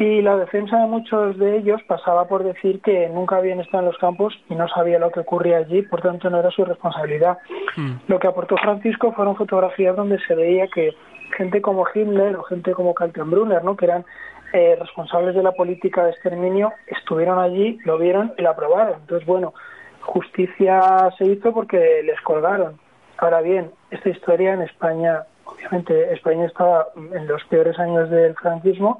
y 0.00 0.22
la 0.22 0.38
defensa 0.38 0.78
de 0.78 0.86
muchos 0.86 1.38
de 1.38 1.58
ellos 1.58 1.82
pasaba 1.86 2.24
por 2.26 2.42
decir 2.42 2.80
que 2.80 3.06
nunca 3.10 3.36
habían 3.36 3.60
estado 3.60 3.80
en 3.80 3.88
los 3.90 3.98
campos 3.98 4.32
y 4.48 4.54
no 4.54 4.66
sabía 4.66 4.98
lo 4.98 5.10
que 5.10 5.20
ocurría 5.20 5.58
allí, 5.58 5.82
por 5.82 6.00
tanto 6.00 6.30
no 6.30 6.38
era 6.38 6.50
su 6.50 6.64
responsabilidad. 6.64 7.36
Hmm. 7.76 7.96
Lo 8.08 8.18
que 8.18 8.26
aportó 8.26 8.56
Francisco 8.56 9.12
fueron 9.12 9.36
fotografías 9.36 9.94
donde 9.94 10.18
se 10.26 10.34
veía 10.34 10.68
que 10.68 10.94
gente 11.36 11.60
como 11.60 11.84
Himmler 11.94 12.34
o 12.36 12.44
gente 12.44 12.72
como 12.72 12.94
Kaltenbrunner, 12.94 13.62
¿no? 13.62 13.76
que 13.76 13.84
eran 13.84 14.06
eh, 14.54 14.74
responsables 14.80 15.34
de 15.34 15.42
la 15.42 15.52
política 15.52 16.02
de 16.04 16.12
exterminio, 16.12 16.72
estuvieron 16.86 17.38
allí, 17.38 17.78
lo 17.84 17.98
vieron 17.98 18.32
y 18.38 18.42
la 18.42 18.50
aprobaron. 18.50 19.00
Entonces, 19.02 19.26
bueno, 19.26 19.52
justicia 20.00 21.10
se 21.18 21.26
hizo 21.26 21.52
porque 21.52 22.00
les 22.06 22.18
colgaron. 22.22 22.80
Ahora 23.18 23.42
bien, 23.42 23.70
esta 23.90 24.08
historia 24.08 24.54
en 24.54 24.62
España, 24.62 25.24
obviamente 25.44 26.14
España 26.14 26.46
estaba 26.46 26.86
en 26.96 27.26
los 27.28 27.44
peores 27.44 27.78
años 27.78 28.08
del 28.08 28.34
franquismo, 28.36 28.98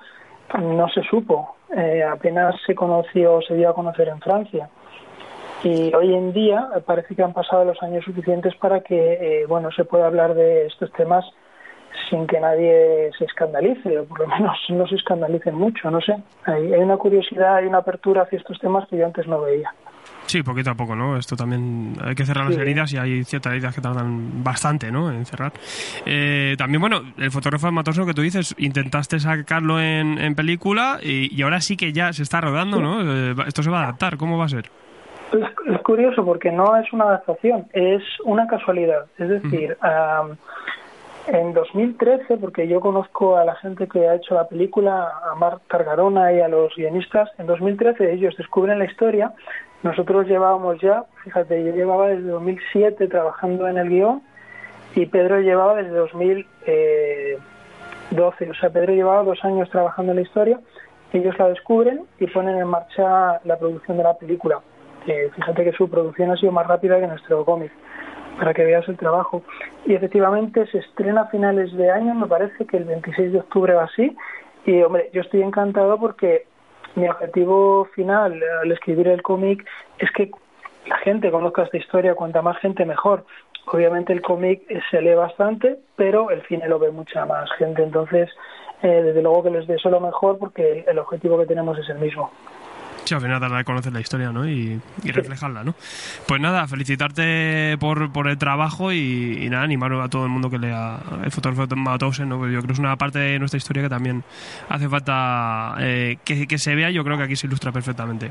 no 0.59 0.89
se 0.89 1.03
supo, 1.03 1.57
eh, 1.77 2.03
apenas 2.03 2.55
se 2.67 2.75
conoció, 2.75 3.41
se 3.43 3.55
dio 3.55 3.71
a 3.71 3.75
conocer 3.75 4.09
en 4.09 4.21
Francia. 4.21 4.69
Y 5.63 5.95
hoy 5.95 6.15
en 6.15 6.33
día 6.33 6.69
parece 6.87 7.15
que 7.15 7.23
han 7.23 7.35
pasado 7.35 7.65
los 7.65 7.83
años 7.83 8.05
suficientes 8.05 8.55
para 8.57 8.81
que, 8.81 9.43
eh, 9.43 9.47
bueno, 9.47 9.71
se 9.71 9.85
pueda 9.85 10.07
hablar 10.07 10.35
de 10.35 10.67
estos 10.67 10.91
temas 10.93 11.25
sin 12.11 12.27
que 12.27 12.41
nadie 12.41 13.11
se 13.17 13.25
escandalice, 13.25 13.99
o 14.01 14.05
por 14.05 14.21
lo 14.21 14.27
menos 14.27 14.59
no 14.69 14.87
se 14.87 14.97
escandalicen 14.97 15.55
mucho, 15.55 15.91
no 15.91 16.01
sé. 16.01 16.17
hay 16.45 16.73
una 16.73 16.97
curiosidad, 16.97 17.57
hay 17.57 17.67
una 17.67 17.79
apertura 17.79 18.23
hacia 18.23 18.39
estos 18.39 18.59
temas 18.59 18.87
que 18.89 18.99
yo 18.99 19.07
antes 19.07 19.27
no 19.27 19.41
veía. 19.41 19.73
Sí, 20.27 20.45
poquito 20.45 20.71
a 20.71 20.75
poco, 20.75 20.95
¿no? 20.95 21.17
Esto 21.17 21.35
también 21.35 21.95
hay 22.01 22.15
que 22.15 22.25
cerrar 22.25 22.49
las 22.49 22.57
heridas 22.57 22.93
y 22.93 22.99
hay 22.99 23.25
ciertas 23.25 23.53
heridas 23.53 23.75
que 23.75 23.81
tardan 23.81 24.45
bastante, 24.45 24.93
¿no? 24.93 25.11
En 25.11 25.27
cerrar. 25.27 25.53
Eh, 26.07 26.55
también, 26.57 26.81
bueno, 26.81 27.01
el 27.19 27.33
fotógrafo 27.33 27.73
Matoso 27.73 28.07
que 28.07 28.15
tú 28.15 28.23
dices, 28.23 28.55
intentaste 28.59 29.19
sacarlo 29.19 29.81
en, 29.81 30.35
película 30.37 30.99
y, 31.03 31.43
ahora 31.43 31.61
sí 31.61 31.77
que 31.77 31.93
ya 31.93 32.13
se 32.13 32.23
está 32.23 32.41
rodando, 32.41 32.81
¿no? 32.81 33.01
Eh, 33.03 33.35
esto 33.49 33.65
se 33.65 33.71
va 33.71 33.81
a 33.81 33.83
adaptar, 33.85 34.17
¿cómo 34.17 34.39
va 34.39 34.45
a 34.45 34.49
ser? 34.49 34.67
Es, 35.33 35.81
curioso 35.83 36.25
porque 36.25 36.53
no 36.53 36.77
es 36.77 36.93
una 36.93 37.07
adaptación, 37.07 37.67
es 37.73 38.03
una 38.25 38.47
casualidad. 38.47 39.07
Es 39.19 39.29
decir, 39.29 39.77
en 41.33 41.53
2013, 41.53 42.37
porque 42.39 42.69
yo 42.69 42.81
conozco 42.81 43.37
a 43.37 43.45
la 43.45 43.55
gente 43.57 43.89
que 43.89 44.09
ha 44.09 44.15
hecho 44.15 44.35
la 44.35 44.49
película, 44.49 45.13
a 45.31 45.35
Marc 45.35 45.61
Targarona 45.69 46.33
y 46.33 46.41
a 46.41 46.49
los 46.49 46.75
guionistas, 46.77 47.29
en 47.39 47.47
2013 47.47 48.13
ellos 48.13 48.35
descubren 48.37 48.79
la 48.79 48.87
historia 48.87 49.35
nosotros 49.83 50.27
llevábamos 50.27 50.79
ya, 50.81 51.05
fíjate, 51.25 51.65
yo 51.65 51.73
llevaba 51.73 52.09
desde 52.09 52.29
2007 52.29 53.09
trabajando 53.09 53.67
en 53.67 53.79
el 53.79 53.89
guion 53.89 54.21
y 54.95 55.07
Pedro 55.07 55.41
llevaba 55.41 55.77
desde 55.77 55.97
2012, 55.97 58.51
o 58.51 58.55
sea, 58.55 58.69
Pedro 58.69 58.93
llevaba 58.93 59.23
dos 59.23 59.43
años 59.43 59.71
trabajando 59.71 60.13
en 60.13 60.17
la 60.17 60.23
historia, 60.23 60.61
ellos 61.15 61.35
la 61.39 61.49
descubren 61.49 62.03
y 62.19 62.27
ponen 62.27 62.59
en 62.59 62.69
marcha 62.69 63.41
la 63.45 63.59
producción 63.59 63.97
de 63.97 64.03
la 64.03 64.19
película. 64.19 64.61
fíjate 65.07 65.65
que 65.65 65.73
su 65.73 65.89
producción 65.89 66.31
ha 66.31 66.37
sido 66.37 66.53
más 66.53 66.67
rápida 66.67 67.01
que 67.01 67.07
nuestro 67.07 67.43
cómic, 67.47 67.73
para 68.39 68.55
que 68.55 68.65
veas 68.65 68.89
el 68.89 68.97
trabajo. 68.97 69.43
Y 69.87 69.95
efectivamente 69.95 70.67
se 70.67 70.79
estrena 70.79 71.23
a 71.23 71.27
finales 71.27 71.73
de 71.73 71.91
año, 71.91 72.15
me 72.15 72.27
parece 72.27 72.67
que 72.67 72.77
el 72.77 72.85
26 72.85 73.33
de 73.33 73.39
octubre 73.41 73.75
va 73.75 73.85
así, 73.85 74.17
y 74.67 74.83
hombre, 74.83 75.11
yo 75.13 75.23
estoy 75.23 75.43
encantado 75.43 75.99
porque 75.99 76.47
mi 76.95 77.09
objetivo 77.09 77.87
final 77.95 78.43
al 78.63 78.73
escribir 78.73 79.09
el 79.09 79.23
cómic 79.23 79.67
es 79.99 80.11
que 80.11 80.31
la 80.87 80.97
gente 80.99 81.31
conozca 81.31 81.63
esta 81.63 81.77
historia, 81.77 82.15
cuanta 82.15 82.43
más 82.43 82.59
gente 82.59 82.85
mejor. 82.85 83.25
Obviamente 83.67 84.13
el 84.13 84.23
cómic 84.23 84.63
se 84.91 85.01
lee 85.01 85.15
bastante, 85.15 85.79
pero 85.97 86.31
el 86.31 86.43
cine 86.47 86.69
lo 86.69 86.79
ve 86.79 86.91
mucha 86.91 87.25
más 87.27 87.51
gente, 87.53 87.83
entonces 87.83 88.31
eh, 88.83 89.03
desde 89.03 89.23
luego 89.23 89.43
que 89.43 89.51
les 89.51 89.67
deseo 89.67 89.91
lo 89.91 90.01
mejor 90.01 90.39
porque 90.39 90.85
el 90.87 90.99
objetivo 90.99 91.39
que 91.39 91.47
tenemos 91.47 91.79
es 91.79 91.89
el 91.91 91.99
mismo. 91.99 92.31
Sí, 93.11 93.15
al 93.17 93.23
final 93.23 93.43
a 93.43 93.65
conocer 93.65 93.93
la 93.93 93.99
historia, 93.99 94.31
¿no? 94.31 94.49
Y, 94.49 94.81
reflejarla, 95.03 95.65
¿no? 95.65 95.75
Pues 96.29 96.41
nada, 96.41 96.69
felicitarte 96.69 97.77
por, 97.81 98.13
por 98.13 98.29
el 98.29 98.39
trabajo 98.39 98.93
y, 98.93 99.49
nada, 99.51 99.65
animar 99.65 99.93
a 99.95 100.09
todo 100.09 100.27
el 100.27 100.31
mundo 100.31 100.49
que 100.49 100.59
lea 100.59 101.01
el 101.25 101.33
fotógrafo 101.33 101.67
de 101.67 101.75
Mauthausen, 101.75 102.29
¿no? 102.29 102.39
Pues 102.39 102.53
yo 102.53 102.59
creo 102.59 102.69
que 102.69 102.73
es 102.75 102.79
una 102.79 102.95
parte 102.95 103.19
de 103.19 103.41
nuestra 103.41 103.59
historia 103.59 103.83
que 103.83 103.89
también 103.89 104.23
hace 104.69 104.89
falta 104.89 105.75
eh, 105.81 106.19
que, 106.25 106.47
que 106.47 106.57
se 106.57 106.77
vea. 106.77 106.91
Yo 106.91 107.03
creo 107.03 107.17
que 107.17 107.25
aquí 107.25 107.35
se 107.35 107.49
ilustra 107.49 107.73
perfectamente. 107.73 108.31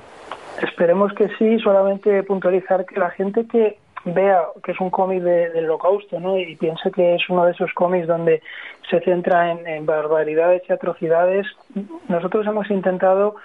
Esperemos 0.61 1.11
que 1.11 1.27
sí, 1.37 1.59
solamente 1.59 2.23
puntualizar 2.23 2.85
que 2.85 3.01
la 3.01 3.09
gente 3.09 3.47
que 3.47 3.79
vea 4.05 4.43
que 4.63 4.71
es 4.71 4.79
un 4.79 4.91
cómic 4.91 5.21
del 5.21 5.65
holocausto 5.65 6.21
¿no? 6.21 6.37
y 6.37 6.55
piense 6.55 6.89
que 6.89 7.15
es 7.15 7.29
uno 7.29 7.43
de 7.43 7.51
esos 7.51 7.73
cómics 7.73 8.07
donde 8.07 8.41
se 8.89 9.01
centra 9.01 9.51
en, 9.51 9.67
en 9.67 9.85
barbaridades 9.85 10.63
y 10.69 10.71
atrocidades, 10.71 11.45
nosotros 12.07 12.47
hemos 12.47 12.71
intentado 12.71 13.35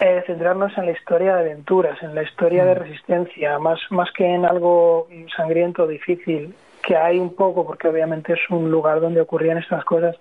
eh, 0.00 0.22
centrarnos 0.26 0.76
en 0.78 0.86
la 0.86 0.92
historia 0.92 1.34
de 1.34 1.40
aventuras, 1.40 2.02
en 2.02 2.14
la 2.14 2.22
historia 2.22 2.64
de 2.64 2.74
mm. 2.74 2.78
resistencia, 2.78 3.58
más, 3.58 3.80
más 3.90 4.10
que 4.12 4.24
en 4.24 4.44
algo 4.44 5.08
sangriento, 5.36 5.86
difícil, 5.86 6.54
que 6.82 6.96
hay 6.96 7.18
un 7.18 7.34
poco, 7.34 7.66
porque 7.66 7.88
obviamente 7.88 8.32
es 8.32 8.40
un 8.50 8.70
lugar 8.70 9.00
donde 9.00 9.20
ocurrían 9.20 9.58
estas 9.58 9.84
cosas, 9.84 10.16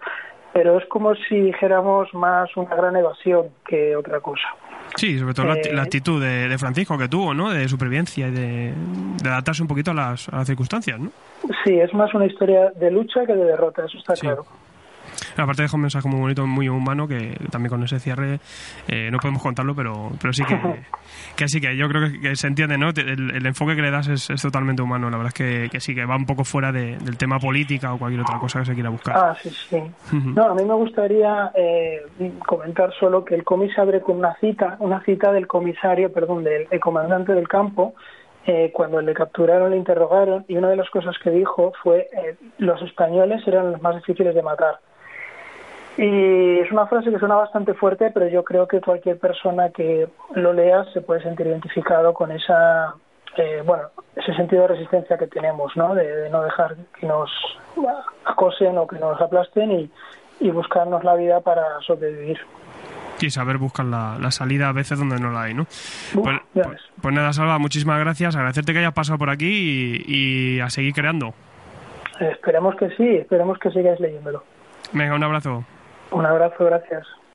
pero 0.54 0.78
es 0.78 0.86
como 0.88 1.14
si 1.16 1.40
dijéramos 1.40 2.14
más 2.14 2.56
una 2.58 2.76
gran 2.76 2.96
evasión 2.96 3.48
que 3.68 3.96
otra 3.96 4.20
cosa. 4.20 4.48
Sí, 4.96 5.20
sobre 5.20 5.34
todo 5.34 5.46
la, 5.48 5.56
eh, 5.56 5.80
actitud 5.80 6.22
de, 6.22 6.58
Francisco 6.58 6.98
que 6.98 7.08
tuvo, 7.08 7.34
¿no? 7.34 7.52
De 7.52 7.68
supervivencia 7.68 8.28
y 8.28 8.32
de, 8.32 8.74
adaptarse 9.24 9.62
un 9.62 9.68
poquito 9.68 9.92
a 9.92 9.94
las, 9.94 10.30
circunstancias, 10.46 11.00
¿no? 11.00 11.12
Sí, 11.64 11.80
es 11.80 11.94
más 11.94 12.14
una 12.14 12.26
historia 12.26 12.72
de 12.72 12.90
lucha 12.90 13.26
que 13.26 13.34
de 13.34 13.46
derrota, 13.46 13.86
eso 13.86 13.98
está 13.98 14.14
claro. 14.14 14.46
Aparte 15.44 15.62
deja 15.62 15.76
un 15.76 15.82
mensaje 15.82 16.08
muy 16.08 16.20
bonito, 16.20 16.48
muy 16.48 16.70
humano, 16.70 17.08
que 17.08 17.38
también 17.52 17.70
con 17.70 17.84
ese 17.84 18.00
cierre 18.00 18.40
eh, 18.88 19.10
no 19.12 19.20
podemos 19.20 19.42
contarlo, 19.42 19.76
pero, 19.76 20.12
pero 20.20 20.34
sí 20.34 20.44
que, 20.44 20.60
que 21.36 21.48
sí 21.48 21.62
que 21.62 21.76
yo 21.78 21.88
creo 21.88 22.10
que, 22.22 22.36
se 22.36 22.48
entiende, 22.48 22.78
¿no? 22.78 22.90
El, 22.90 23.46
enfoque 23.46 23.76
que 23.76 23.82
le 23.82 23.92
das 23.92 24.08
es, 24.08 24.42
totalmente 24.42 24.82
humano, 24.82 25.10
la 25.10 25.18
verdad 25.18 25.34
es 25.36 25.70
que, 25.72 25.80
sí, 25.80 25.96
que 25.96 26.06
va 26.06 26.16
un 26.16 26.26
poco 26.26 26.44
fuera 26.44 26.72
del 26.72 27.18
tema 27.18 27.40
política 27.40 27.94
o 27.94 28.00
cualquier 28.00 28.22
otra 28.22 28.40
cosa 28.40 28.60
que 28.60 28.66
se 28.66 28.74
quiera 28.74 28.90
buscar. 28.90 29.16
Ah, 29.18 29.38
sí, 29.42 29.50
sí. 29.50 29.82
No, 30.12 30.50
a 30.50 30.56
mí 30.56 30.64
me 30.64 30.74
gustaría 30.74 31.52
eh, 31.56 32.02
comentar 32.46 32.94
solo 33.00 33.24
que 33.24 33.36
el 33.36 33.44
cómic 33.44 33.74
se 33.74 33.82
abre 33.82 34.02
con 34.02 34.18
una 34.18 34.36
cita, 34.36 34.78
una 34.80 35.02
cita 35.04 35.32
del 35.32 35.48
comisario, 35.48 36.12
perdón, 36.12 36.44
del 36.44 36.68
comandante 36.80 37.34
del 37.34 37.48
campo, 37.48 37.94
eh, 38.46 38.72
cuando 38.74 39.02
le 39.02 39.14
capturaron, 39.14 39.72
le 39.72 39.78
interrogaron 39.78 40.46
y 40.48 40.56
una 40.56 40.70
de 40.70 40.78
las 40.78 40.90
cosas 40.90 41.16
que 41.22 41.30
dijo 41.30 41.74
fue 41.84 42.10
los 42.58 42.82
españoles 42.82 43.46
eran 43.46 43.74
los 43.74 43.82
más 43.82 43.96
difíciles 43.96 44.34
de 44.34 44.42
matar. 44.42 44.80
Y 45.98 46.60
es 46.60 46.72
una 46.72 46.86
frase 46.86 47.10
que 47.10 47.18
suena 47.18 47.36
bastante 47.36 47.74
fuerte, 47.74 48.12
pero 48.14 48.28
yo 48.28 48.44
creo 48.44 48.68
que 48.68 48.80
cualquier 48.80 49.18
persona 49.18 49.70
que 49.72 50.08
lo 50.36 50.54
lea 50.54 50.86
se 50.94 51.02
puede 51.02 51.24
sentir 51.24 51.48
identificado 51.48 52.14
con 52.14 52.32
esa, 52.32 52.94
eh, 53.36 53.64
bueno, 53.66 53.86
ese 54.16 54.32
sentido 54.36 54.62
de 54.64 54.68
resistencia 54.70 55.18
que 55.18 55.26
tenemos, 55.26 55.76
¿no? 55.76 55.96
De, 55.96 56.30
no 56.30 56.44
dejar 56.44 56.76
que 57.00 57.08
nos 57.08 57.32
acosen 58.26 58.78
o 58.78 58.86
que 58.86 59.00
nos 59.00 59.20
aplasten 59.20 59.72
y, 59.72 59.92
buscarnos 60.52 61.04
la 61.04 61.16
vida 61.16 61.42
para 61.42 61.64
sobrevivir. 61.82 62.38
Y 63.20 63.32
saber 63.32 63.58
buscar 63.58 63.86
la, 63.86 64.30
salida 64.30 64.70
a 64.70 64.74
veces 64.74 65.00
donde 65.00 65.20
no 65.20 65.32
la 65.32 65.44
hay, 65.44 65.56
¿no? 65.56 65.66
Pues, 66.14 66.40
pues, 66.54 66.68
pues, 67.02 67.16
nada, 67.16 67.34
Salva, 67.34 67.58
muchísimas 67.58 68.00
gracias. 68.00 68.36
Agradecerte 68.36 68.72
que 68.72 68.80
hayas 68.80 68.94
pasado 68.94 69.18
por 69.18 69.32
aquí 69.32 70.04
y, 70.08 70.58
y 70.58 70.60
a 70.60 70.70
seguir 70.70 70.94
creando. 70.94 71.34
Esperemos 72.20 72.76
que 72.76 72.90
sí, 72.92 73.16
esperemos 73.16 73.58
que 73.58 73.72
sigáis 73.72 74.00
leyéndolo. 74.00 74.44
Venga, 74.94 75.16
un 75.16 75.24
abrazo. 75.24 75.66
Un 76.12 76.26
abrazo, 76.26 76.66
gracias. 76.66 77.06